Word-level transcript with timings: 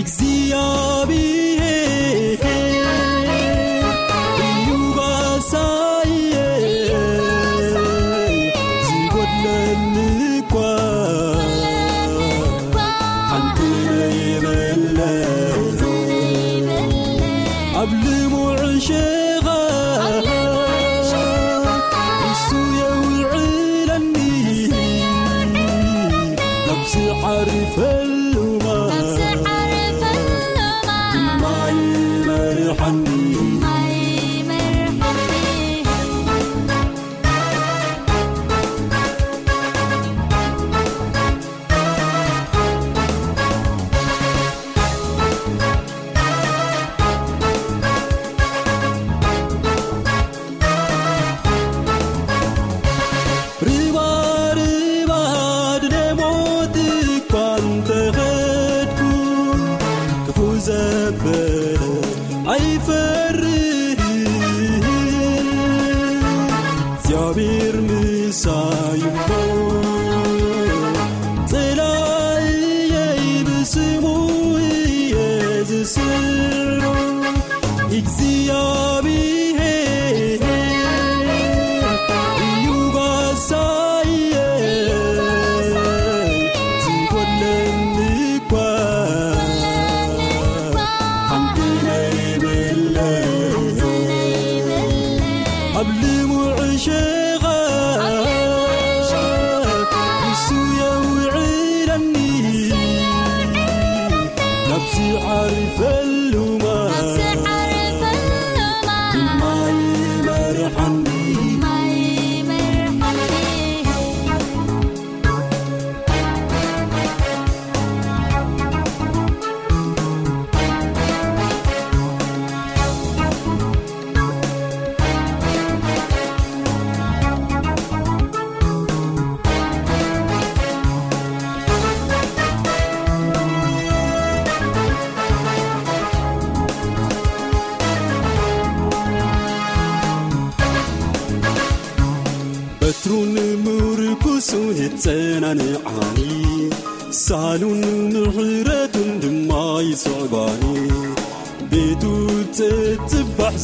كسي 0.00 0.41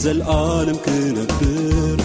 زلعلم 0.03 0.77
كنبر 0.87 1.99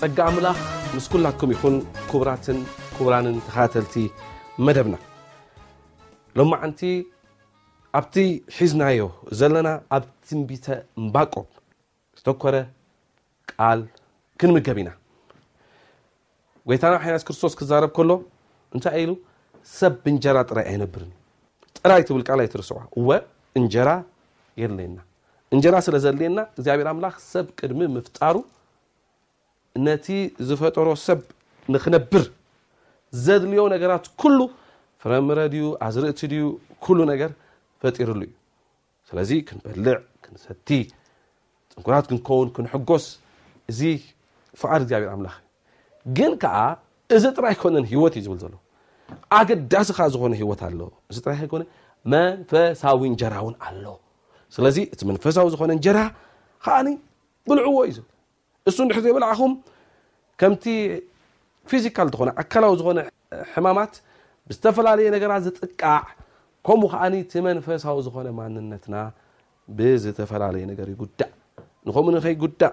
ፀጋ 0.00 0.18
ኣላ 0.36 0.46
ምስ 0.94 1.04
ላኩም 1.24 1.50
ይ 1.52 1.60
ራት 2.28 2.46
ራ 3.12 3.22
ተተቲ 3.74 3.94
ደብና 4.76 4.94
ሎ 6.38 6.44
ቲ 6.80 6.88
ኣብቲ 7.98 8.16
ሒዝናዮ 8.56 9.06
ለና 9.54 9.68
ኣብ 9.96 10.02
ትንቢተ 10.28 10.66
ባ 11.14 11.22
ዝተረ 12.18 12.54
ክንምገብ 14.40 14.78
ኢና 14.82 14.90
ይታና 16.72 16.94
ሃይት 17.06 17.26
ርስቶስ 17.32 17.56
ሎ 18.10 18.16
ታይ 18.86 19.02
ሰብ 19.78 19.94
ብእጀራ 20.04 20.38
ይ 20.66 20.76
ይር 20.76 21.88
ራይብ 21.92 22.10
ይ 22.46 22.52
ርስ 22.62 22.72
እጀራ 23.60 23.90
ለና 24.80 24.98
እጀራ 25.56 25.80
የና 26.22 27.10
ሰ 27.30 27.34
ሚ 27.80 27.88
ሩ 28.36 28.44
ነቲ 29.84 30.06
ዝፈጠሮ 30.48 30.88
ሰብ 31.06 31.20
ንክነብር 31.74 32.24
ዘድልዮ 33.24 33.62
ነገራት 33.74 34.04
ኩሉ 34.20 34.38
ፍረምረ 35.02 35.38
ድዩ 35.52 35.64
ኣዝርእቲ 35.86 36.20
ዩ 36.40 36.44
ሉ 36.98 36.98
ነገር 37.12 37.30
ፈጢሩሉ 37.82 38.20
እዩ 38.28 38.32
ስለዚ 39.08 39.30
ክንበልዕ 39.48 39.98
ክንሰቲ 40.24 40.68
ፅንኩራት 41.72 42.04
ክንከውን 42.10 42.48
ክንሕጎስ 42.56 43.04
እዚ 43.70 43.80
ፍቃድ 44.60 44.82
ብር 44.92 45.02
ምላ 45.20 45.28
ግን 46.18 46.32
ከዓ 46.42 46.56
እዚ 47.16 47.24
ጥራይ 47.36 47.54
ኮነ 47.62 47.74
ሂወት 47.92 48.14
እዩ 48.18 48.22
ዝብል 48.26 48.38
ዘ 48.42 48.46
ኣገዳሲ 49.38 49.88
ዝኮነ 50.14 50.32
ሂወት 50.42 50.60
ኣ 50.66 50.70
ዚ 51.12 51.20
መንፈሳዊ 52.12 53.10
ጀራ 53.20 53.34
ውን 53.46 53.54
ኣሎ 53.66 53.84
ስለ 54.54 54.64
እቲ 54.94 55.00
መንፈሳዊ 55.10 55.46
ዝኮነ 55.54 55.72
ጀራ 55.86 55.98
ከዓ 56.64 56.76
ብልዕዎ 57.48 57.78
ዩ 57.88 57.94
እሱ 58.70 58.76
ሕዘ 58.96 59.06
ብልኹም 59.16 59.52
ከምቲ 60.40 60.64
ፊዚካ 61.70 61.98
ዝ 62.06 62.32
ካላዊ 62.52 62.72
ዝነ 62.80 62.98
ሕማማት 63.52 63.92
ዝፈላለየ 64.62 65.08
ራ 65.32 65.34
ዝጥቃ 65.46 65.82
ከም 66.66 66.80
ዓ 67.02 67.06
መንፈሳዊ 67.46 67.96
ዝኮነ 68.06 68.28
ማንነትና 68.40 68.94
ብዝፈላለየ 69.78 70.62
ነዳ 70.70 70.80
ንከኡ 71.86 72.22
ከ 72.22 72.50
ዳ 72.62 72.66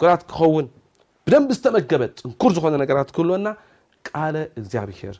ንራት 0.00 0.22
ክኸውን 0.30 0.66
ብደ 1.26 1.34
ዝተመገበ 1.56 2.02
ፅንር 2.40 2.54
ዝኮነ 2.58 2.74
ራ 2.98 3.02
ህወና 3.18 3.48
ቃ 4.08 4.10
እግዚኣብሄር 4.60 5.16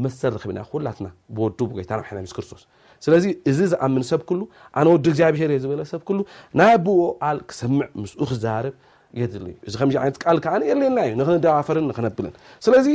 መሰር 0.03 0.31
ረክብና 0.37 0.61
ላትና 0.87 1.09
ወዱ 1.41 1.59
ይታና 1.83 2.03
ስክርስቶስ 2.33 2.63
ስለዚ 3.05 3.25
እዚ 3.51 3.59
ዝኣምን 3.73 4.05
ሰብ 4.11 4.21
ሉ 4.39 4.43
ኣነ 4.81 4.87
ወዲ 4.95 5.07
እግዚኣብሔርእ 5.13 5.61
ዝበለ 5.65 5.81
ሰብ 5.93 6.03
ሉ 6.17 6.21
ናይ 6.61 6.75
ብኣል 6.87 7.39
ክሰምዕ 7.51 7.87
ምስኡ 8.03 8.21
ክዛርብ 8.31 8.75
የድሊ 9.21 9.47
እዩ 9.53 9.57
እዚ 9.69 9.75
ከዚይነት 9.81 10.17
ቃል 10.25 10.39
ዓ 10.53 10.57
የሌና 10.71 10.97
እዩ 11.09 11.13
ንክንደዋፈርን 11.21 11.87
ንክነብልን 11.91 12.35
ስለዚ 12.67 12.89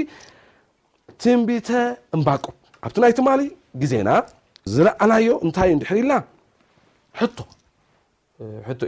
ትንቢተ 1.23 1.69
እምባቁ 2.17 2.45
ኣብቲ 2.85 2.97
ናይ 3.05 3.13
ትማሊ 3.19 3.41
ግዜና 3.83 4.09
ዝለኣናዮ 4.75 5.27
እንታይእዩ 5.47 5.75
ንድሕር 5.79 5.97
ኢልና 6.03 6.13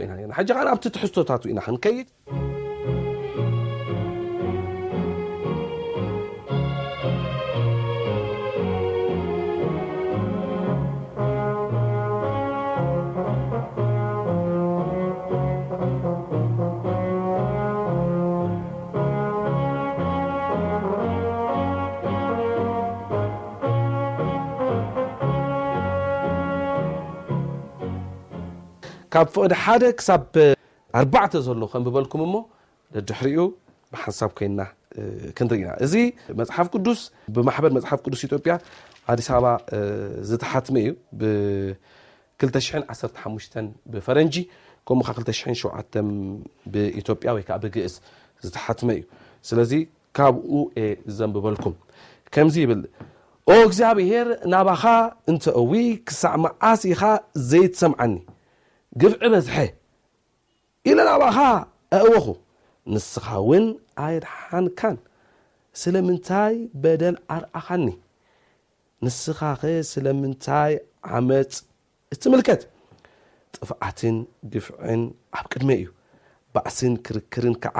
ኢና 0.04 0.24
ና 0.32 0.34
ከዓ 0.56 0.66
ኣብቲ 0.74 0.84
ትሕዝቶታት 0.96 1.42
ኢና 1.52 1.58
ክንከይድ 1.66 2.06
ካብ 29.12 29.26
ፍቕዲ 29.32 29.52
ሓደ 29.62 29.82
ክሳብ 30.00 30.22
ኣባዕተ 31.00 31.32
ዘሎ 31.46 31.60
ከንብበልኩም 31.72 32.20
እሞ 32.26 32.34
ዲሕሪኡ 33.08 33.38
ብሓንሳብ 33.92 34.30
ኮይና 34.38 34.60
ክንርኢ 35.36 35.60
ና 35.68 35.70
እዚ 35.84 35.94
መፅሓፍ 36.40 36.66
ቅዱስ 36.74 37.00
ብማሕበር 37.34 37.70
መፅሓፍ 37.78 37.98
ቅዱስ 38.04 38.20
ኢያ 38.26 38.54
ኣዲስ 39.12 39.28
ባ 39.44 39.46
ዝተሓትመ 40.30 40.76
እዩ 40.82 40.88
ብ215 41.20 43.54
ብፈረጂ 43.92 44.34
ከምኡ 44.88 45.06
27 45.12 45.94
ኢጵያ 47.00 47.28
ወይ 47.36 47.44
ብግእዝ 47.64 47.94
ዝተሓትመ 48.46 48.88
እዩ 48.96 49.02
ስለዚ 49.48 49.72
ካብኡ 50.16 50.52
ዘንብበልኩም 51.16 51.74
ከምዚ 52.34 52.56
ብል 52.70 52.82
እግዚኣብሄር 53.60 54.28
ናባኻ 54.54 54.82
እንትዊ 55.32 55.70
ክሳዕ 56.08 56.34
መዓሲኻ 56.48 57.00
ዘይሰምዓኒ 57.52 58.14
ግፍዒ 59.00 59.22
በዝሐ 59.32 59.56
ኢለ 60.90 60.98
ናባኻ 61.08 61.36
ኣእወኹ 61.98 62.26
ንስኻ 62.94 63.24
እውን 63.42 63.64
ኣይድሓንካን 64.04 64.96
ስለምንታይ 65.80 66.54
በደል 66.82 67.16
ኣርኣኻኒ 67.36 67.86
ንስኻኸ 69.04 69.60
ስለምንታይ 69.92 70.72
ዓመፅ 71.16 71.52
እትምልከት 72.14 72.62
ጥፍዓትን 73.56 74.16
ግፍዕን 74.52 75.02
ኣብ 75.38 75.44
ቅድመ 75.52 75.70
እዩ 75.78 75.88
ባእስን 76.54 76.94
ክርክርን 77.06 77.54
ከዓ 77.64 77.78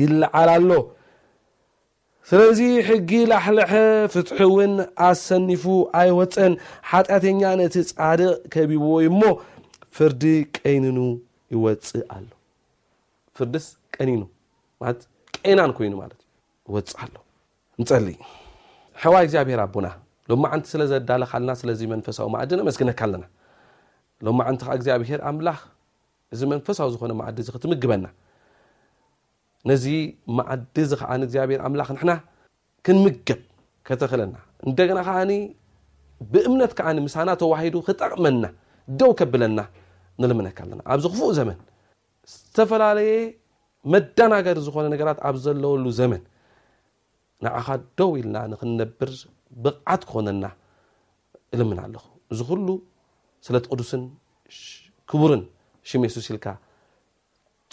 ይለዓል 0.00 0.50
ኣሎ 0.56 0.70
ስለዚ 2.30 2.60
ሕጊ 2.88 3.10
ላሕልሐ 3.30 3.72
ፍትሒ 4.12 4.36
እውን 4.48 4.74
ኣሰኒፉ 5.06 5.64
ኣይወፀን 6.00 6.52
ሓጢኣተኛ 6.90 7.40
ነቲ 7.60 7.74
ፃድቕ 7.98 8.28
ከቢብ 8.52 8.82
ዎይ 8.96 9.06
እሞ 9.12 9.20
ፍርዲ 9.96 10.22
ቀይኒ 10.58 10.84
ይወፅ 11.54 11.88
ኣ 12.16 12.20
ፍርድ 13.36 13.54
ቀኒ 13.96 14.08
ቀና 15.42 15.58
ይኑ 15.80 15.84
ይፅ 15.86 15.98
ኣ 17.98 18.00
ፀ 18.06 18.16
ሕዋ 19.02 19.14
ግኣብሔር 19.32 19.60
ኣና 19.76 19.86
ሎ 20.28 20.30
ስለዘዳለ 20.72 21.22
ስ 21.60 21.62
ፈሳዊ 22.06 22.46
ዲመስግነካ 22.60 23.00
ኣለና 23.08 23.24
ሎ 24.26 24.34
ኣብሄር 24.96 25.20
ምላ 25.38 25.50
ዚ 26.40 26.48
መንፈሳዊ 26.54 26.88
ዝኮነ 26.94 27.12
ዲ 27.38 27.46
ምግበና 27.72 28.06
ነዚ 29.70 29.84
ማዓዲ 30.36 30.76
ዓኣር 31.64 32.12
ክንምገብ 32.86 33.40
ተክለና 34.02 34.34
እና 34.68 35.00
ዓ 35.18 35.20
ብእምነት 36.32 36.72
ዓ 36.88 36.90
ሳና 37.16 37.28
ተሂ 37.42 37.70
ክጠቅመና 37.86 38.44
ደው 39.00 39.10
ብለና 39.32 39.60
ኣዚ 40.20 40.30
ክፉኡ 41.12 41.28
ዘመን 41.40 41.56
ዝተፈላለየ 42.32 43.16
መናሪ 43.92 44.44
ዝኮነ 44.66 44.86
ነራ 44.92 45.08
ኣብ 45.28 45.34
ዘለሉ 45.44 45.84
ዘመን 46.00 46.22
ዓኻ 47.58 47.68
ደው 47.98 48.10
ኢልና 48.20 48.36
ክነብር 48.60 49.10
ብቕዓት 49.62 50.02
ክኮነና 50.08 50.44
እልምና 51.54 51.78
ኣለኹ 51.86 52.04
እዚ 52.32 52.40
ሉ 52.66 52.68
ስለቲ 53.46 53.64
ቅዱስን 53.72 54.02
ክቡርን 55.10 55.42
ሽመስሲ 55.88 56.26
ልካ 56.36 56.46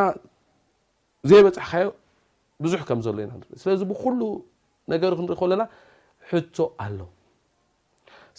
ዘይ 1.28 1.40
በፅሕካዮ 1.46 1.88
ብዙሕ 2.64 2.80
ከዘሎ 2.88 3.16
ኢና 3.24 3.32
ስለ 3.62 3.70
ብሉ 3.90 4.20
ነገሩ 4.92 5.10
ክንኢ 5.18 5.40
ለና 5.50 5.62
ሕቶ 6.30 6.56
ኣሎ 6.84 6.98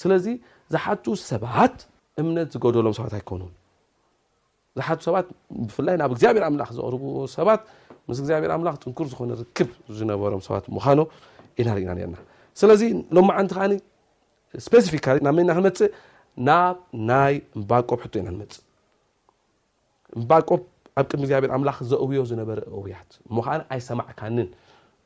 ስለዚ 0.02 0.26
ዝሓቱ 0.74 1.06
ሰባት 1.30 1.78
እምነት 2.22 2.48
ዝገደሎም 2.54 2.96
ሰባት 3.00 3.14
ኣይኮኑ 3.20 3.42
ዝሓ 4.78 4.88
ሰባት 5.06 5.26
ብፍላይ 5.70 5.96
ናብ 6.02 6.10
እግዚኣብሔር 6.18 6.44
ምላክ 6.56 6.70
ዘርብ 6.78 7.02
ሰባት 7.38 7.62
ምስ 8.10 8.18
ግብሔር 8.26 8.52
ምላ 8.62 8.70
ፅንኩር 8.84 9.08
ዝኮነ 9.12 9.32
ርክብ 9.42 9.70
ዝነበሮም 9.98 10.42
ሰባት 10.48 10.66
ምኖ 10.76 11.00
ኢናርኢና 11.62 11.90
ና 12.14 12.16
ስለዚ 12.60 12.82
ሎማዓንት 13.16 13.52
ከዓ 13.56 13.66
ስፊካ 14.88 15.06
ናመና 15.26 15.50
ክንመፅእ 15.58 15.90
ናብ 16.48 16.76
ናይ 17.10 17.36
ምባቆብ 17.60 18.00
ኢና 18.20 18.28
ንመፅእ 18.34 18.62
ባቆ 20.30 20.48
ኣብ 21.00 21.06
ድ 21.10 21.12
ግብሔር 21.22 21.42
ምላ 21.62 21.70
ዘውዮ 21.92 22.20
ዝነበረ 22.32 22.60
እውያት 22.78 23.12
ሞዓ 23.36 23.48
ኣይ 23.74 23.80
ሰማዕካንን 23.90 24.48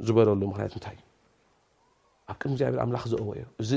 ዝበረሉ 0.08 0.42
ክት 0.72 0.76
ታይ 0.88 0.98
እዩ 2.32 2.32
ኣብ 2.32 2.40
ድ 2.42 2.58
ግብር 2.58 2.86
ምላክ 2.90 3.06
ዘወዮ 3.12 3.44
እዚ 3.62 3.72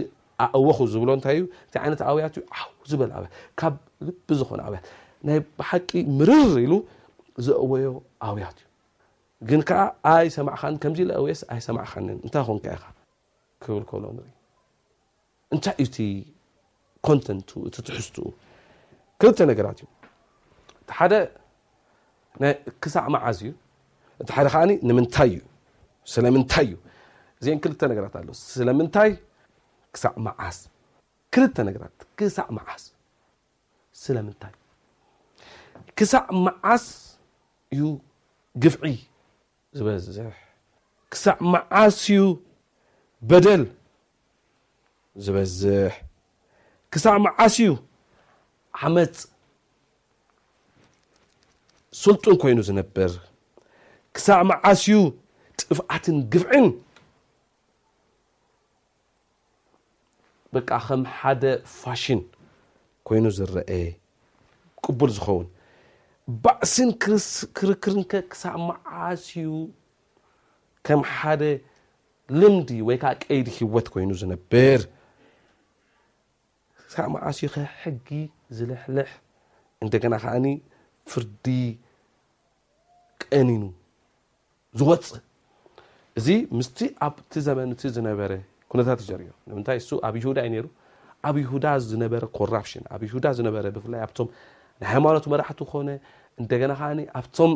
ኣእወ 0.45 0.69
ዝብሎ 0.93 1.09
ታይእዩ 1.27 1.43
ይነት 1.87 2.01
ኣውያት 2.11 2.35
ዝበልካብ 2.91 3.75
ቢ 4.29 4.39
ዝኮነ 4.41 4.61
ኣውያት 4.69 4.87
ይ 5.29 5.31
ሓቂ 5.69 5.91
ምር 6.19 6.31
ሉ 6.73 6.75
ዝወዮ 7.47 7.87
ውያት 8.35 8.59
እዩ 9.49 9.53
ግ 9.69 9.71
ዓ 10.15 10.17
ማዕ 10.47 10.57
ስማይ 11.45 12.01
ንታይ 15.53 15.75
እትሕዝ 17.69 18.07
ክል 19.21 19.33
ነራት 19.51 19.79
ዩሳዕ 22.85 23.07
መዓዝእዩእ 23.15 23.57
ይ 24.21 24.25
እዩእ 24.31 24.33
ክ 27.63 27.65
ኣስይ 27.73 27.91
ዕዕ 27.91 27.91
መዓዝይ 28.81 29.11
ክሳዕ 35.97 36.25
መዓስ 36.45 36.85
እዩ 37.73 37.81
ግፍዒ 38.63 38.95
ዝበዝሕ 39.77 40.29
ክሳዕ 41.13 41.35
መዓስ 41.53 41.95
እዩ 42.05 42.19
በደል 43.29 43.63
ዝበዝሕ 45.25 45.93
ክሳዕ 46.93 47.15
መዓስ 47.27 47.55
እዩ 47.63 47.69
ዓመፅ 48.83 49.15
ስልጡን 52.03 52.35
ኮይኑ 52.43 52.59
ዝነብር 52.69 53.13
ክሳዕ 54.15 54.41
መዓስ 54.51 54.81
እዩ 54.87 54.97
ጥፍኣትን 55.61 56.17
ግፍዕን 56.35 56.67
በቃ 60.55 60.69
ከም 60.85 61.03
ሓደ 61.17 61.43
ፋሽን 61.81 62.21
ኮይኑ 63.07 63.25
ዝረአ 63.37 63.75
ቅቡል 64.83 65.11
ዝኸውን 65.17 65.47
ባእስን 66.29 66.91
ክርክርከ 67.03 68.13
ክሳብ 68.31 68.57
መዓስዩ 68.69 69.33
ከም 70.87 71.01
ሓደ 71.15 71.43
ልምዲ 72.41 72.69
ወይዓ 72.89 73.03
ቀይዲ 73.25 73.47
ህወት 73.59 73.87
ኮይኑ 73.95 74.11
ዝነብር 74.21 74.81
ሳብ 76.93 77.09
መዓስ 77.15 77.39
ከ 77.55 77.67
ሕጊ 77.81 78.09
ዝለሕልሕ 78.59 79.11
እደና 79.85 80.15
ከዓ 80.23 80.35
ፍርዲ 81.11 81.47
ቀኒኑ 83.25 83.65
ዝወፅ 84.79 85.07
እዚ 86.19 86.27
ምስቲ 86.59 86.79
ኣብቲ 87.07 87.33
ዘመንቲ 87.49 87.83
ዝነበረ 87.97 88.33
ኩነታት 88.73 88.99
ርዮ 89.21 89.29
ምታይ 89.61 89.79
ኣብ 90.09 90.15
ይሁዳ 90.21 90.39
ዩ 90.57 90.67
ኣብ 91.29 91.37
ይሁዳ 91.45 91.65
ዝበረ 91.91 92.25
ኮ 92.39 92.41
ኣብ 92.95 93.03
ዳ 93.25 93.33
ረ 93.67 93.71
ብይ 93.77 93.85
ሃይማኖቱ 94.89 95.25
መራቲ 95.33 95.61
ኮ 95.71 95.73
እና 96.41 97.03
ኣብቶም 97.21 97.53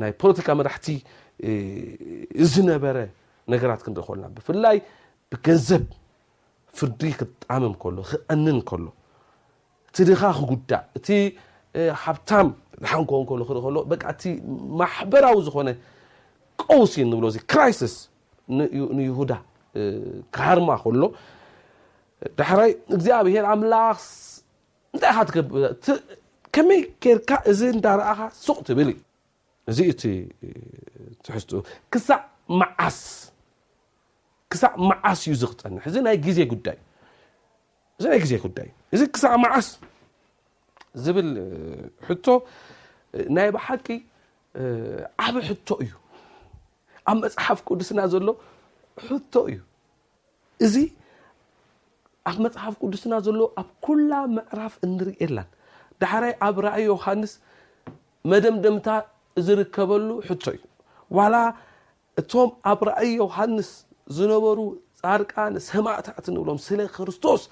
ናይ 0.00 0.12
ፖለቲካ 0.20 0.48
መራቲ 0.60 0.86
ዝነበረ 2.52 2.96
ነገራት 3.52 3.80
ክኢ 3.86 3.94
ከና 4.06 4.22
ብላይ 4.46 4.76
ብገንዘብ 5.32 5.82
ፍርዲ 6.78 7.02
ክጣምም 7.20 7.74
ክቀንን 7.82 8.58
ቲድኻ 9.96 10.22
ክጉዳእ 10.38 10.84
እቲ 10.98 11.08
ሃብታ 12.02 12.30
ሓ 12.90 12.96
ማበራዊ 14.80 15.36
ዝኮነ 15.46 15.68
ውሲ 16.80 16.94
እብ 17.14 17.20
ራስ 17.60 17.80
ዳ 19.30 19.32
ርማ 20.58 20.70
ሎ 21.00 21.04
ሕ 22.48 22.50
ብ 23.62 23.66
እንታይ 24.94 25.68
ከመይ 26.54 26.80
ኬርካ 27.02 27.30
እዚ 27.50 27.60
እዳረኣኻ 27.74 28.20
ሱቕ 28.46 28.58
ትብል 28.66 28.88
እዚ 29.70 29.78
እ 29.90 29.94
ትሕዝ 31.24 31.44
ዓክሳብ 31.58 32.22
መዓስ 34.88 35.20
እዩ 35.26 35.32
ዝክፀንሕ 35.42 35.82
እ 35.88 35.92
ዜ 35.94 35.96
እዚ 36.00 36.08
ይ 36.14 36.18
ግዜ 38.24 38.32
ጉዳይ 38.44 38.68
እዚ 38.94 39.00
ክሳዕ 39.14 39.34
መዓስ 39.44 39.66
ዝብል 41.04 41.28
ሕ 42.06 42.08
ናይ 43.34 43.48
ባሓቂ 43.54 43.86
ዓብ 45.24 45.34
ሕቶ 45.48 45.68
እዩ 45.84 45.90
ኣብ 47.10 47.16
መፅሓፍ 47.22 47.58
ቅዱስና 47.68 48.00
ዘሎ 48.12 48.28
ሕቶ 49.06 49.32
እዩ 50.64 50.74
ኣብ 52.28 52.36
መፅሓፍ 52.44 52.74
ቅዱስና 52.84 53.12
ዘሎዎ 53.26 53.46
ኣብ 53.60 53.68
ኩላ 53.86 54.12
ምዕራፍ 54.36 54.74
እንርእላን 54.86 55.48
ዳሕርይ 56.02 56.34
ኣብ 56.46 56.56
ራእይ 56.66 56.84
ዮሃንስ 56.92 57.32
መደምደምታ 58.30 58.88
ዝርከበሉ 59.46 60.08
ሕቶ 60.28 60.44
እዩ 60.56 60.60
ዋላ 61.18 61.36
እቶም 62.22 62.50
ኣብ 62.72 62.80
ራእይ 62.90 63.10
ዮሃንስ 63.22 63.70
ዝነበሩ 64.16 64.58
ፃድቃ 65.04 65.34
ንሰማእታት 65.54 66.26
ንብሎም 66.34 66.58
ስለ 66.66 66.80
ክርስቶስ 66.96 67.42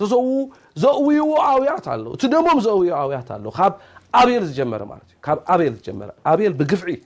ተሰውው 0.00 0.40
ዘውይዎ 0.82 1.26
ውያት 1.60 1.86
ኣ 1.92 1.96
እቲ 2.16 2.22
ደሞም 2.34 2.58
ዘውዎ 2.66 2.94
ውያት 3.10 3.28
ኣ 3.36 3.38
ካብ 3.58 3.74
ኣቤል 4.20 4.44
ዝጀመረ 4.50 4.82
ማ 4.90 4.96
ዩ 5.00 5.14
ካ 5.26 5.36
ኣቤል 5.54 5.74
ዝቤል 5.86 6.54
ብግፍዒ 6.60 6.96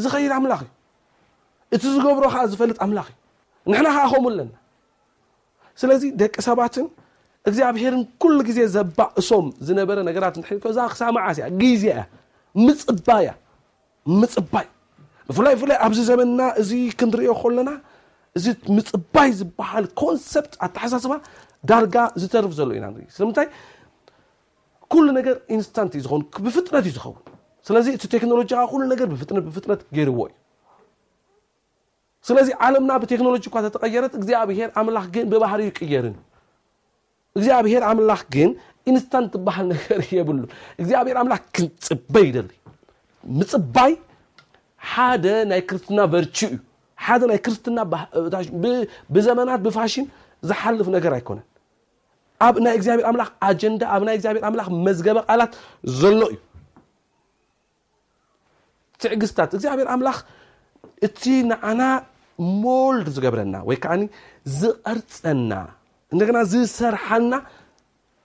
ዝኸይድ 0.03 0.31
ምላኽ 0.43 0.61
እዩ 0.65 0.71
እቲ 1.75 1.83
ዝገብሮ 1.95 2.25
ከ 2.33 2.35
ዝፈልጥ 2.51 2.77
ላ 2.97 3.01
ዩ 3.69 3.77
ና 3.85 3.89
ከም 4.11 4.25
ኣለና 4.29 4.51
ስለዚ 5.81 6.03
ደቂ 6.21 6.35
ሰባትን 6.47 6.85
እግዚኣብሄርን 7.49 8.03
ኩሉ 8.21 8.35
ግዜ 8.49 8.59
ዘባ 8.75 8.97
እሶም 9.21 9.47
ዝነበረ 9.67 9.97
ነገራት 10.09 10.35
ት 10.51 10.69
እዛ 10.73 10.79
ክሳመዓስያ 10.93 11.45
ግዜ 11.61 11.83
ያ 11.95 11.99
ምፅባእያ 12.65 13.31
ምፅባይ 14.21 14.67
ብፍላይ 15.29 15.53
ብፍላይ 15.59 15.77
ኣብዚ 15.85 15.99
ዘመንና 16.09 16.41
እዚ 16.61 16.71
ክንሪኦ 16.99 17.33
ኮለና 17.41 17.69
እዚ 18.37 18.45
ምፅባይ 18.77 19.29
ዝበሃል 19.39 19.85
ኮንሰት 20.01 20.47
ኣተሓሳስባ 20.67 21.13
ዳርጋ 21.71 21.95
ዝተርፍ 22.21 22.51
ዘሎ 22.59 22.71
ኢና 22.79 22.87
ስለምንታይ 23.17 23.47
ኩሉ 24.93 25.05
ነገር 25.19 25.35
ኢንስታንት 25.55 25.91
እዩ 25.97 26.01
ዝውን 26.07 26.23
ብፍጥነት 26.45 26.83
እዩ 26.87 26.91
ዝኸውን 26.97 27.19
ስለዚ 27.67 27.87
እቲ 27.97 28.03
ቴክኖሎጂ 28.15 28.51
ሉ 28.79 28.81
ነገር 28.93 29.07
ብፍጥነት 29.13 29.79
ገይርዎ 29.97 30.17
እዩ 30.29 30.33
ስለዚ 32.27 32.47
ለምና 32.73 32.91
ብቴክኖሎጂ 33.01 33.43
እ 33.49 33.51
ተተረ 33.65 34.03
እግኣብሔ 34.19 34.57
ን 34.87 34.89
ብባህር 35.31 35.59
ይቀር 35.67 36.05
እግኣብሔር 37.39 37.83
ላ 38.09 38.11
ግን 38.35 38.49
ኢስ 38.91 39.03
ሃ 39.55 39.57
ሉ 39.69 39.71
ግብሔር 39.89 41.25
ላ 41.33 41.35
ፅበይ 41.87 42.27
ፅይ 44.93 45.15
ደ 45.23 45.25
ናይ 45.51 45.61
ክርስትና 45.69 45.99
ቨር 46.13 46.25
እዩ 47.15 47.21
ናይ 47.31 47.39
ርስትና 47.53 47.79
ብዘመናት 49.15 49.59
ብፋሽን 49.65 50.05
ዝሓልፍ 50.49 50.87
ነር 50.93 51.03
ኣይነ 51.17 51.39
ኣብ 52.47 52.55
ናይ 52.65 52.75
ግኣብሔር 52.83 53.15
ላ 53.21 53.23
ኣጀን 53.49 53.73
ኣ 53.95 53.97
ና 54.07 54.09
ግብሔር 54.23 54.67
መዝገበ 54.87 55.17
ላት 55.39 55.51
ሎ 56.19 56.21
እዩ 56.33 56.37
ትዕግዝታት 59.01 59.49
እግኣብሔር 59.59 59.87
ላ 60.07 60.11
እ 61.35 61.37
ና 61.51 61.53
ሞል 62.61 62.97
ዝገብረና 63.15 63.55
ወይ 63.69 63.77
ከዓ 63.83 63.93
ዝቐርፀና 64.59 65.51
እደና 66.13 66.37
ዝሰርሓልና 66.53 67.33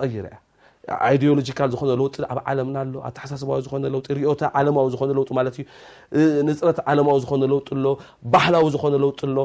ያሎጂካ 1.28 1.60
ዝነ 1.72 2.00
ና 2.92 2.94
ሓሳስዊ 3.24 3.50
ዝ 3.64 3.66
ዊ 3.84 3.88
ዝ 4.92 4.94
ፅረት 5.02 5.30
ዊ 7.08 7.12
ዝ 7.22 7.24
ባህላዊ 8.34 8.64
ዝኮነ 8.74 8.94
ሎ 9.04 9.06
ሉ 9.36 9.38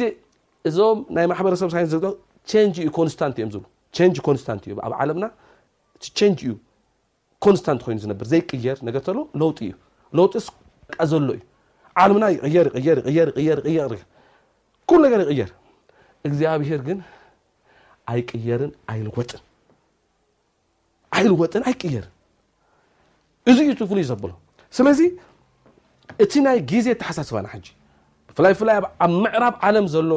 ዜ 0.00 0.02
እዞም 0.68 0.96
ናይ 1.16 1.24
ማበረሰብ 1.32 1.68
ብ 1.72 1.74
ና 1.74 1.76
ስ 1.90 1.92
ኮይኑ 2.96 3.08
ዝር 3.54 3.62
ዘይ 8.32 8.40
ቅር 8.48 8.56
ዩ 8.66 8.68
ሎ 9.16 9.18
ዩ 9.68 9.70
ና 10.06 10.18
ር 15.12 15.14
ር 15.20 15.22
ር 15.38 15.40
እግዚኣብሄር 16.28 16.80
ግን 16.88 16.98
ኣይ 18.12 18.20
ቅየርን 18.30 18.72
ኣይልወጥን 18.92 19.42
ይልወጥን 21.22 21.62
ኣይ 21.68 21.74
የርን 21.94 22.12
እዚ 23.50 23.58
ዩ 23.68 23.72
ትፍሉ 23.80 23.96
እዩ 24.02 24.06
ዘብሎ 24.10 24.30
ስለዚ 24.76 25.00
እቲ 26.24 26.32
ናይ 26.46 26.58
ግዜ 26.70 26.88
ተሓሳስባና 27.00 27.46
ብፍላይ 28.30 28.52
ብላይ 28.60 28.76
ኣብ 29.04 29.10
ምዕራብ 29.24 29.54
ዓለም 29.68 29.86
ዘሎ 29.94 30.10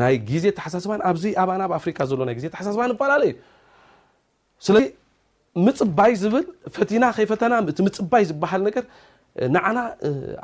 ናይ 0.00 0.14
ግዜ 0.30 0.44
ተሓሳስባ 0.58 0.92
ኣብዚ 1.10 1.24
ኣና 1.42 1.62
ኣብ 1.66 1.72
ፍካ 1.84 1.98
ዘሎ 2.10 2.20
ናይ 2.28 2.36
ዜ 2.44 2.48
ሓሳስባ 2.60 2.80
ዝፈላለ 2.94 3.22
ዩ 3.30 3.34
ስለዚ 4.66 4.84
ምፅባይ 5.66 6.12
ዝብል 6.22 6.44
ፈና 6.76 7.04
ከይፈተናእ 7.16 7.60
ፅባይ 8.00 8.22
ዝበሃል 8.30 8.60
ነገር 8.68 8.84
ንዓና 9.54 9.78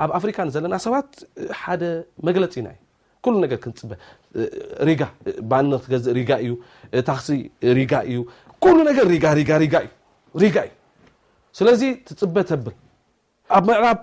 ኣብ 0.04 0.10
ኣፍሪካ 0.18 0.38
ዘለና 0.54 0.74
ሰባት 0.86 1.10
ሓደ 1.62 1.82
መግለፂናዩ 2.28 2.76
ር 3.28 3.56
ክፅበ 3.62 3.90
ሪ 4.88 4.90
ንንክትገዝእ 5.64 6.14
ሪ 6.18 6.20
እዩ 6.44 6.54
ታክሲ 7.08 7.28
ሪ 7.78 7.80
እዩ 8.10 8.18
ሉ 8.74 8.76
ነገር 8.90 9.06
ዩ 9.10 9.80
እዩ 10.38 10.56
ስለዚ 11.58 11.82
ትፅበ 12.08 12.36
ተብል 12.50 12.74
ኣብ 13.56 13.62
መዕራብ 13.68 13.98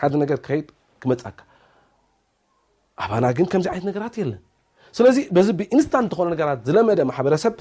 ሓደ 0.01 0.15
ከድ 0.47 0.69
ክመፅካ 1.03 1.39
ኣና 3.15 3.25
ግን 3.39 3.47
ከዚ 3.53 3.67
ዓይነት 3.75 3.97
ራት 4.03 4.17
ለ 4.31 4.33
ስለዚ 4.97 5.19
በዚ 5.37 5.49
ብኢንስታንት 5.59 6.11
ዝኾነ 6.17 6.27
ነገራት 6.35 6.59
ዝለመደ 6.69 7.01
ማሕበረሰብ 7.11 7.53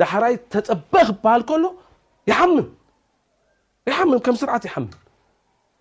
ዳሕራይ 0.00 0.34
ተፀበእ 0.52 1.04
ክበሃል 1.08 1.42
ከሎ 1.48 1.64
ይ 2.30 2.34
ምም 2.52 4.12
ከም 4.26 4.36
ስርዓት 4.42 4.64
ይሓምም 4.68 4.92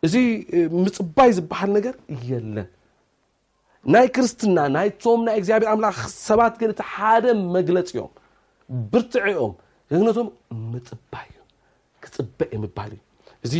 እዚ 0.06 0.16
ምፅባይ 0.84 1.30
ዝበሃል 1.38 1.70
ነገር 1.78 1.94
የለን 2.30 2.68
ናይ 3.94 4.08
ክርስትና 4.16 4.58
ናይቶም 4.76 5.22
ናይ 5.28 5.36
እግዚኣብር 5.42 5.68
ኣምላክ 5.74 5.96
ሰባት 6.28 6.54
ግን 6.62 6.70
እቲ 6.74 6.82
ሓደ 6.94 7.26
መግለፂ 7.56 7.90
ዮም 8.00 8.12
ብርትዐኦም 8.92 9.54
ገግነቶም 9.92 10.30
ምፅባይ 10.74 11.26
እዩ 11.34 11.42
ክፅበ 12.06 12.40
ይምባሃል 12.58 12.94
እዩ 12.98 13.02
እዚ 13.48 13.54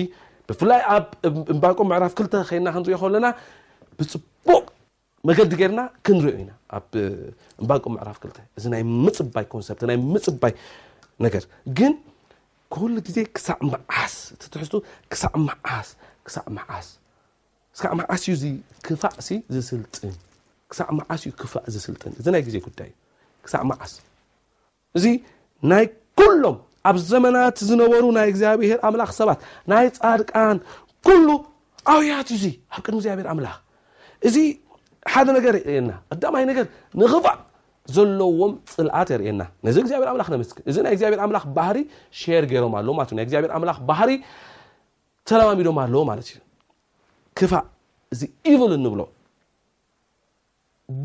ብፍላይ 0.50 0.82
ኣብ 0.96 1.06
እምባቆ 1.54 1.78
ምዕራፍ 1.92 2.16
ክልተ 2.20 2.34
ከይና 2.50 2.68
ክንኦ 2.76 2.98
ከለና 3.04 3.28
ብፅቡቅ 4.00 4.66
መገዲ 5.28 5.54
ጌርና 5.60 5.82
ክንሪኦ 6.06 6.34
ኢና 6.42 6.52
ኣብ 6.78 6.90
እምባቆ 7.62 7.84
ምዕራፍ 7.94 8.18
ክ 8.24 8.26
እዚ 8.58 8.64
ናይ 8.74 8.82
ምፅባይ 9.06 9.46
ኮንትናይ 9.52 9.98
ምፅባይ 10.14 10.54
ነገር 11.26 11.44
ግን 11.78 11.94
ክሉ 12.74 12.96
ግዜ 13.08 13.18
ክሳዕ 13.36 13.58
መዓስ 13.74 14.14
እቲትሕዝ 14.36 14.70
ክሳዕ 15.12 15.34
ማዓስ 15.48 15.88
ክሳዕ 16.26 16.46
ማዓስ 16.58 16.88
ክሳዕ 17.76 17.92
መዓስ 18.00 18.22
እዩ 18.26 18.34
ዚ 18.42 18.46
ክፋእ 18.88 19.18
ዝስልጥን 19.56 20.14
ክሳዕ 20.74 20.88
ማዓስ 21.00 21.20
ዩ 21.28 21.32
ክፋእ 21.42 21.66
ዝስልጥን 21.76 22.12
እዚ 22.20 22.26
ናይ 22.36 22.44
ግዜ 22.50 22.56
ጉዳይእዩ 22.68 22.94
ክሳዕ 23.48 23.62
መዓስ 23.72 23.94
እዚ 25.00 25.06
ናይ 25.74 25.86
ኩሎም 26.22 26.58
ኣብ 26.90 26.98
ዘመናት 27.12 27.56
ዝነበሩ 27.70 28.04
ናይ 28.18 28.28
እግዚኣብሄር 28.34 28.80
ኣምላኽ 28.90 29.10
ሰባት 29.20 29.40
ናይ 29.74 29.86
ፃድቃን 30.00 30.58
ኩሉ 31.08 31.28
ኣብያት 31.96 32.30
ዙ 32.44 32.46
ኣብ 32.76 32.80
ቅድም 32.86 32.96
እግዚኣብሔር 33.00 33.28
ኣምላክ 33.34 33.58
ሓደ 35.14 35.28
ነገር 35.38 35.56
የእየና 35.68 35.92
ቀዳማይ 36.12 36.44
ነገር 36.52 36.66
ንኽፋእ 37.02 37.36
ዘለዎም 37.96 38.54
ፅልዓት 38.76 39.08
የርእየና 39.14 39.42
ነዚ 39.68 39.76
ግዚብሔር 39.86 40.08
ምላክ 40.16 40.28
መስክ 40.42 40.58
እዚ 40.70 40.78
ናይ 40.86 40.94
እግዚኣብሔር 40.96 41.20
ምላክ 41.32 41.46
ባህሪ 41.58 41.78
ሸር 42.22 42.46
ገይሮም 42.52 42.74
ኣለ 42.80 42.88
ናይ 43.18 43.26
ግዚኣብሔር 43.28 43.66
ላክ 43.70 43.80
ባህሪ 43.90 44.12
ተለማሚዶም 45.30 45.78
ኣለዎ 45.84 46.02
ማለት 46.12 46.26
እዩ 46.32 46.40
ክፋ 47.40 47.54
እዚ 48.16 48.22
ይብል 48.52 48.74
ንብሎ 48.86 49.02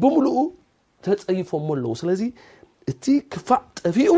ብምሉኡ 0.01 0.39
ተፀይፎሞ 1.05 1.69
ኣለው 1.77 1.93
ስለዚ 2.01 2.23
እቲ 2.91 3.05
ክፋእ 3.33 3.63
ጠፊኡ 3.81 4.15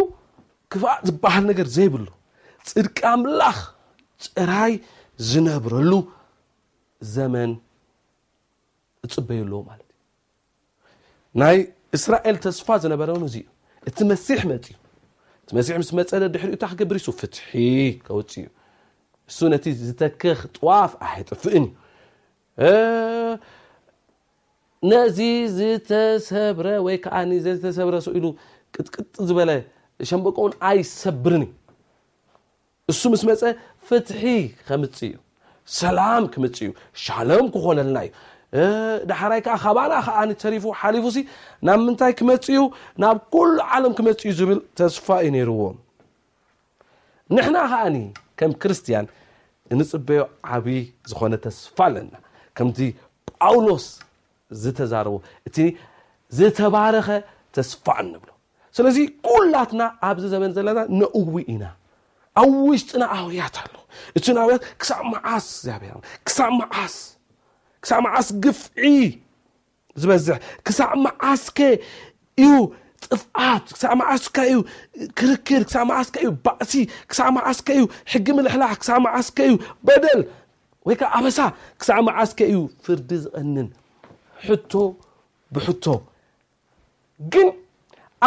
ክፋዕ 0.73 0.97
ዝበሃል 1.09 1.45
ነገር 1.51 1.67
ዘይብሉ 1.77 2.07
ፅድቂ 2.71 2.97
ኣምላክ 3.13 3.59
ፅራይ 4.27 4.75
ዝነብረሉ 5.31 5.93
ዘመን 7.17 7.51
እፅበዩ 9.07 9.39
ኣለዎ 9.45 9.61
ማእዩ 9.69 9.83
ናይ 11.41 11.57
እስራኤል 11.97 12.37
ተስፋ 12.45 12.67
ዝነበረን 12.83 13.25
እዙእዩ 13.29 13.37
እቲ 13.89 13.99
መሲ 14.11 14.27
መዩመሲ 15.57 15.87
ስመፀ 15.91 16.11
ድሕሪኡ 16.35 16.57
ታ 16.63 16.67
ክገብር 16.71 16.97
ፍትሒ 17.21 17.49
ከውፅ 18.07 18.33
እዩ 18.41 18.45
እሱ 19.31 19.39
ነቲ 19.53 19.65
ዝተክክ 19.87 20.41
ጥዋፍ 20.57 20.93
ኣጥፍእን 21.09 21.67
እዩ 22.69 23.27
ነዚ 24.91 25.19
ዝተሰብረ 25.57 26.69
ወይ 26.87 26.97
ከዓ 27.05 27.15
ዘተሰብረ 27.47 27.95
ሰ 28.07 28.09
ኢሉ 28.19 28.27
ቅቅጥ 28.75 29.15
ዝበለ 29.29 29.51
ሸምበቀውን 30.11 30.53
ኣይሰብርን 30.71 31.45
እዩ 31.47 31.53
እሱ 32.95 33.01
ምስ 33.13 33.25
መፀ 33.31 33.43
ፍትሒ 33.89 34.23
ከምፅ 34.69 34.97
እዩ 35.09 35.15
ሰላም 35.81 36.25
ክምፅ 36.35 36.57
እዩ 36.67 36.71
ሻሎም 37.05 37.47
ክኮነልና 37.55 37.97
እዩ 38.09 38.13
ዳሓራይ 39.11 39.41
ከዓ 39.45 39.55
ከባና 39.65 39.93
ከዓ 40.07 40.17
ተሪፉ 40.43 40.65
ሓሊፉ 40.81 41.05
ናብ 41.67 41.79
ምንታይ 41.87 42.13
ክመፅኡ 42.19 42.59
ናብ 43.03 43.17
ኩሉ 43.35 43.51
ዓለም 43.75 43.93
ክመፅኡ 43.99 44.31
ዝብል 44.39 44.59
ተስፋ 44.79 45.07
ዩ 45.27 45.29
ነይርዎ 45.37 45.63
ንሕና 47.37 47.59
ከዓኒ 47.71 47.97
ከም 48.39 48.53
ክርስቲያን 48.63 49.07
ንፅበዮ 49.81 50.21
ዓብዪ 50.57 50.79
ዝኮነ 51.11 51.33
ተስፋ 51.47 51.77
ኣለና 51.89 52.15
ከምቲ 52.59 52.79
ጳውሎስ 53.39 53.87
ዝተዛርቦ 54.63 55.15
እቲ 55.49 55.57
ዝተባረኸ 56.39 57.09
ተስፋ 57.57 57.87
እንብሎ 58.05 58.31
ስለዚ 58.77 58.99
ኩላትና 59.29 59.83
ኣብዝ 60.09 60.25
ዘበን 60.33 60.53
ዘለና 60.57 60.81
ነእው 61.01 61.33
ኢና 61.55 61.65
ኣብ 62.41 62.53
ውሽጢና 62.69 63.03
ኣብያት 63.17 63.57
ኣለ 63.63 63.75
እቲብያት 64.19 64.63
ክሳብ 64.81 65.01
መዓስ 65.15 65.47
ክሳብ 66.27 66.51
መዓስ 66.61 66.95
ክሳዕ 67.83 67.99
መዓስ 68.07 68.29
ግፍዒ 68.45 68.87
ዝበዝሕ 70.01 70.37
ክሳዕ 70.67 70.91
መዓስ 71.05 71.43
እዩ 72.45 72.51
ፅፍኣት 73.05 73.65
ክሳዕ 73.75 73.93
መዓስ 74.01 74.23
እዩ 74.51 74.59
ክርክር 75.19 75.63
ክሳ 75.69 75.77
መዓስ 75.91 76.09
እዩ 76.23 76.29
ባእሲ 76.47 76.73
ክሳዕ 77.11 77.29
መዓስ 77.37 77.59
እዩ 77.79 77.83
ሕጊ 78.13 78.27
ምልሕላሕ 78.37 78.73
ክሳብ 78.83 78.99
መዓስ 79.07 79.27
እዩ 79.49 79.53
በደል 79.89 80.21
ወይዓ 80.89 81.03
ኣበሳ 81.19 81.39
ክሳዕ 81.81 81.99
መዓስ 82.09 82.31
እዩ 82.51 82.61
ፍርዲ 82.87 83.11
ዝቀንን 83.25 83.69
ሕቶ 84.47 84.73
ብሕቶ 85.57 85.85
ግን 87.35 87.49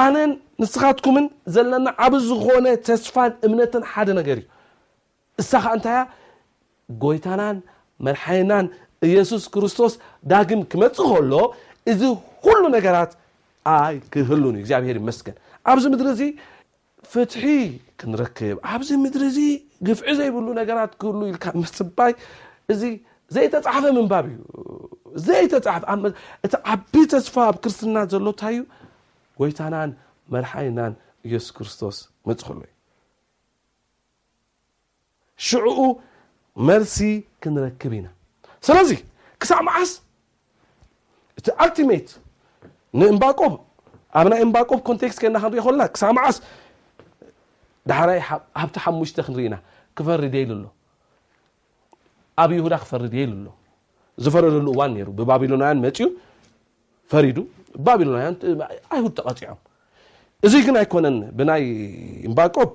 ኣነን 0.02 0.32
ንስካትኩምን 0.62 1.26
ዘለና 1.56 1.88
ዓብ 2.04 2.14
ዝኮነ 2.28 2.68
ተስፋን 2.88 3.32
እምነትን 3.48 3.84
ሓደ 3.92 4.08
ነገር 4.20 4.38
እዩ 4.42 4.46
እሳ 5.42 5.52
ካዓ 5.64 5.72
እንታይያ 5.78 6.02
ጎይታናን 7.04 7.58
መርሓይናን 8.06 8.66
ኢየሱስ 9.08 9.44
ክርስቶስ 9.54 9.94
ዳግም 10.32 10.62
ክመፅ 10.72 10.98
ከሎ 11.12 11.34
እዚ 11.92 12.02
ኩሉ 12.46 12.62
ነገራት 12.76 13.12
ኣይ 13.76 13.96
ክህሉ 14.14 14.44
እዩ 14.52 14.60
እግዚኣብሄር 14.64 14.96
ይመስገን 15.02 15.36
ኣብዚ 15.72 15.84
ምድሪ 15.94 16.08
እዚ 16.16 16.22
ፍትሒ 17.12 17.44
ክንረክብ 18.00 18.58
ኣብዚ 18.74 18.90
ምድሪእዚ 19.04 19.38
ግፍዒ 19.88 20.10
ዘይብሉ 20.20 20.48
ነገራት 20.62 20.92
ክህሉ 21.02 21.22
ልመፅባይ 21.32 22.14
እዚ 22.74 22.82
ዘይተፃሕፈ 23.36 23.86
ምንባብ 23.98 24.26
እዩ 24.32 24.38
ዘይተፃፈ 25.28 25.84
እቲ 26.46 26.54
ዓቢ 26.74 26.94
ተስፋ 27.14 27.36
ኣብ 27.50 27.56
ክርስትና 27.64 27.98
ዘሎታእዩ 28.14 28.58
ጎይታናን 29.40 29.92
መርሓይናን 30.34 30.94
ኢየሱስ 31.28 31.52
ክርስቶስ 31.58 31.98
መፅ 32.30 32.42
ከሎእዩ 32.50 32.72
ሽዑኡ 35.48 35.80
መርሲ 36.68 36.98
ክንረክብ 37.44 37.92
ኢና 37.98 38.08
ስለዚ 38.68 38.92
ክሳብ 39.42 39.60
መዓስ 39.68 39.92
እቲ 41.40 41.48
ልቲት 41.90 42.10
ንእምባቆ 43.00 43.40
ኣብ 44.20 44.28
ናይ 44.32 44.40
እምባቆብ 44.46 44.80
ኮንቴክስ 44.88 45.18
ከና 45.22 45.36
ክንርኢ 45.44 45.76
ናክሳብ 45.82 46.12
መዓስ 46.18 46.36
ዳሕይ 47.90 48.20
ሃብቲ 48.60 48.76
ሓሙሽተ 48.84 49.18
ክንርኢና 49.28 49.56
ክፈርድየ 49.98 50.44
ሎ 50.64 50.66
ኣብ 52.42 52.50
ይሁዳ 52.58 52.74
ክፈርድየሎ 52.84 53.46
ዝፈረደሉ 54.24 54.68
እዋን 54.74 54.92
ሩ 55.08 55.10
ብባቢሎናውያን 55.20 55.80
መፅኡ 55.86 56.08
ፈሪ 57.12 57.26
ባቢሎናው 57.86 58.20
ይሁድ 59.00 59.14
ተቐፂዖም 59.18 59.60
እዚ 60.48 60.54
ግን 60.68 60.76
ኣይኮነ 60.82 61.06
ብይ 61.38 61.64
እምባቆብ 62.30 62.70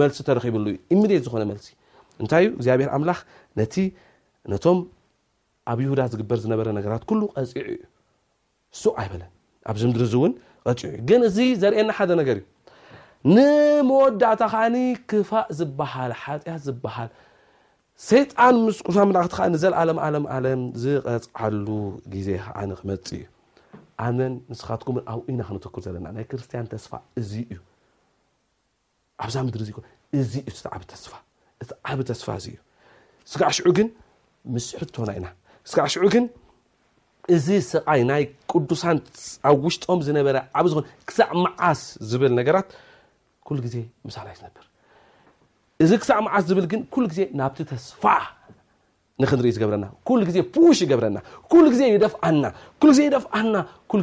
መልሲ 0.00 0.18
ተረኪብሉዩ 0.28 0.74
ኢሚድት 0.94 1.22
ዝኮነ 1.26 1.42
መልሲ 1.52 1.68
እንታይ 2.22 2.42
ዩ 2.46 2.48
ግኣብሔር 2.64 2.90
ኣምላ 2.96 3.10
ኣብ 5.70 5.78
ይሁዳ 5.84 6.00
ዝግበር 6.12 6.38
ዝነበረ 6.44 6.66
ነገራት 6.78 7.02
ኩሉ 7.10 7.20
ቀፂዑ 7.34 7.42
እዩ 7.42 7.54
ሱ 8.80 8.82
ኣይበለን 9.00 9.30
ኣብዚ 9.70 9.82
ምድሪ 9.90 10.02
እዚእውን 10.08 10.32
ቀፅዑ 10.64 10.72
እዩ 10.94 10.96
ግን 11.08 11.20
እዚ 11.28 11.38
ዘርአየና 11.62 11.90
ሓደ 11.98 12.10
ነገር 12.20 12.36
እዩ 12.40 12.42
ንመወዳእታ 13.34 14.42
ከዓኒ 14.54 14.76
ክፋእ 15.10 15.46
ዝበሃል 15.58 16.12
ሓጢያት 16.22 16.60
ዝበሃል 16.66 17.08
ሰይጣን 18.10 18.54
ምስሳ 18.66 18.96
ናክት 19.16 19.32
ከዓ 19.36 19.44
ንዘለኣለም 19.54 19.98
ኣለም 20.06 20.24
ኣለም 20.36 20.62
ዝቀፅዓሉ 20.82 21.66
ግዜ 22.14 22.28
ከዓኒ 22.46 22.70
ክመፅ 22.80 23.06
እዩ 23.18 23.22
ኣነን 24.04 24.34
ምስኻትኩም 24.50 24.96
ኣብኡና 25.12 25.40
ክንትኩር 25.48 25.80
ዘለና 25.86 26.06
ናይ 26.16 26.24
ክርስትያን 26.30 26.66
ተስፋ 26.72 26.92
እዚ 27.22 27.32
እዩ 27.52 27.58
ኣብዛ 29.24 29.36
ምድሪ 29.46 29.62
እ 29.72 29.76
እ 30.16 30.22
እዩ 30.48 30.52
ዓ 30.52 30.82
ስፋ 31.04 31.14
እቲ 31.62 31.70
ዓብ 31.90 31.98
ተስፋ 32.10 32.28
እ 32.40 32.44
እዩ 32.52 32.56
ስጋዕ 33.32 33.50
ሽዑ 33.58 33.66
ግን 33.78 33.88
ምስ 34.54 34.66
ሕቶና 34.80 35.10
ኢና 35.18 35.26
እ 35.72 36.08
ግን 36.14 36.24
እዚ 37.34 37.46
ሰይ 37.70 38.00
ናይ 38.10 38.22
ቅዱሳ 38.52 38.82
ኣብ 39.48 39.56
ውሽጦም 39.66 39.98
ክሳዕ 41.08 41.28
መዓስ 41.44 41.80
ዝል 42.10 42.34
ራ 42.56 42.58
ዜ 43.72 43.76
ሳ 44.14 44.20
ር 44.26 44.30
ዚ 45.90 45.92
ሳዕ 46.08 46.18
መዓስ 46.26 46.42
ዜ 47.18 47.20
ናብቲ 47.40 47.58
ስፋ 47.88 48.04
ንኢ 49.22 49.50
ዝረና 49.56 49.84
ዜ 50.36 50.40
ሽ 50.78 50.80
ረና 51.04 51.18
ዜ 51.78 51.80
ደና 52.02 52.46
ዜና 52.98 53.50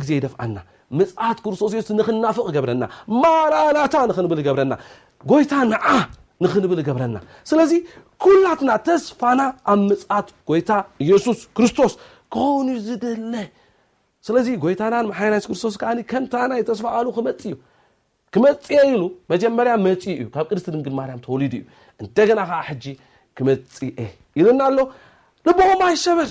ዜ 0.08 0.19
ና 0.56 0.62
ፅት 0.97 1.39
ስቶስ 1.60 1.89
ክናፍ 2.08 2.38
ረና 2.71 2.84
ማራናታ 3.21 3.95
ብል 4.32 4.41
ረና 4.62 4.74
ይታ 5.41 5.54
ዓ 5.67 6.06
ንብል 6.41 6.80
ረና 7.04 7.17
ኩላትና 8.24 8.72
ተስፋና 8.88 9.42
ኣብ 9.72 9.80
ምፅት 9.90 10.28
ጎይታ 10.50 10.72
ኢየሱስ 11.04 11.40
ክርስቶስ 11.58 11.94
ክኸውን 12.34 12.68
ዝደለ 12.88 13.34
ስለዚ 14.28 14.48
ጎይታናን 14.64 15.06
ማሓት 15.12 15.46
ክርስቶስ 15.50 15.76
ዓ 15.92 15.94
ከምታናይ 16.12 16.62
ተስፋቃሉ 16.70 17.08
ክመፅ 17.16 17.42
ዩ 17.52 17.54
ክመፅየ 18.36 18.80
ኢሉ 18.92 19.02
መጀመርያ 19.32 19.72
መፂኡ 19.86 20.06
እዩ 20.20 20.26
ካብ 20.36 20.46
ቅድስቲ 20.52 20.68
ድንግድ 20.76 20.94
ማርያም 21.00 21.24
ተወሊድ 21.26 21.54
እዩ 21.60 21.64
እንደገና 22.04 22.40
ከዓ 22.50 22.60
ሕጂ 22.70 22.86
ክመፅ 23.38 23.80
ኢሉና 24.40 24.62
ኣሎ 24.70 24.78
ልቦኦማይ 25.48 25.96
ሸበር 26.04 26.30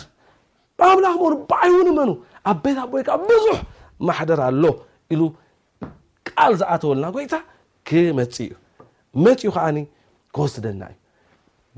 ብኣምላኽ 0.79 1.17
በዓይ 1.51 1.71
እውን 1.75 1.91
መኑ 1.99 2.11
ኣ 2.51 2.57
በይታ 2.63 2.79
ቦይካ 2.93 3.09
ብዙሕ 3.29 3.59
ማሕደር 4.09 4.43
ኣሎ 4.49 4.63
ኢሉ 5.15 5.23
ቃል 6.31 6.55
ዝኣተወልና 6.63 7.07
ጎይታ 7.17 7.35
ክመፅ 7.91 8.37
እዩ 8.47 8.51
መፅኡ 9.27 9.49
ከዓኒ 9.57 9.79
ክወስደና 10.37 10.83
እዩ 10.93 10.97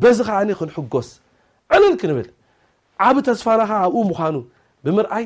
በዚ 0.03 0.19
ከዓ 0.29 0.39
ክንሕጎስ 0.59 1.09
ዕልል 1.77 1.95
ክንብል 2.01 2.29
ዓብ 3.07 3.17
ተስፋናኻ 3.29 3.71
ኣብኡ 3.85 3.99
ምዃኑ 4.11 4.37
ብምርኣይ 4.85 5.25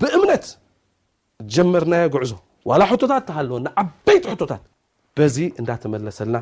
ብእምነት 0.00 0.44
ጀመርና 1.54 1.94
ጉዕዞ 2.14 2.32
ላ 2.80 2.82
ሕቶታት 2.90 3.28
እሃለዎ 3.32 3.56
ዓበይቲ 3.82 4.24
ቶታት 4.42 4.62
በዚ 5.18 5.36
እዳተመለሰለና 5.60 6.38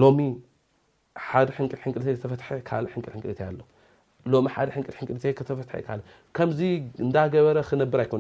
ሎሚ 0.02 0.18
ሓደ 1.28 1.48
ሕንቅል 1.58 1.80
ሕንቅል 1.84 2.02
ፈትሐ 2.32 2.48
ሕንል 2.94 3.12
ሕንልእይ 3.16 3.36
ኣሎ 3.50 3.60
ሎ 4.32 4.34
ሓደ 4.56 4.68
ሕንልሕል 4.76 5.08
ተፈትሐ 5.50 5.76
ካ 5.86 5.88
ከምዚ 6.36 6.60
እዳገበረ 7.04 7.58
ክነብር 7.70 8.00
ኣይኮ 8.06 8.14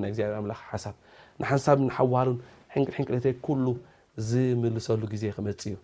ብ 0.45 0.47
ሓሳብ 0.69 0.95
ንሓንሳብ 1.41 1.77
ናሓዋሩን 1.87 2.37
ሕንል 2.75 2.91
ሕንቅልተ 2.97 3.25
ዝምልሰሉ 4.29 5.01
ግዜ 5.13 5.23
ክመጽእ 5.35 5.71
እዩ 5.73 5.77